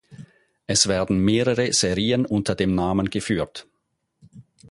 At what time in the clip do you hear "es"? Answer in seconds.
0.65-0.87